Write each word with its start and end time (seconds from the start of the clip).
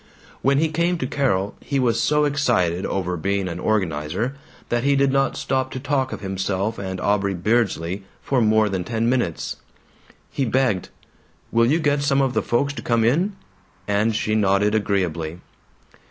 When 0.41 0.57
he 0.57 0.69
came 0.69 0.97
to 0.97 1.05
Carol 1.05 1.53
he 1.59 1.77
was 1.77 2.01
so 2.01 2.25
excited 2.25 2.87
over 2.87 3.15
being 3.15 3.47
an 3.47 3.59
organizer 3.59 4.33
that 4.69 4.83
he 4.83 4.95
did 4.95 5.11
not 5.11 5.37
stop 5.37 5.69
to 5.73 5.79
talk 5.79 6.11
of 6.11 6.21
himself 6.21 6.79
and 6.79 6.99
Aubrey 6.99 7.35
Beardsley 7.35 8.03
for 8.19 8.41
more 8.41 8.67
than 8.67 8.83
ten 8.83 9.07
minutes. 9.07 9.57
He 10.31 10.43
begged, 10.43 10.89
"Will 11.51 11.67
you 11.67 11.77
get 11.79 12.01
some 12.01 12.19
of 12.19 12.33
the 12.33 12.41
folks 12.41 12.73
to 12.73 12.81
come 12.81 13.03
in?" 13.03 13.35
and 13.87 14.15
she 14.15 14.33
nodded 14.33 14.73
agreeably. 14.73 15.39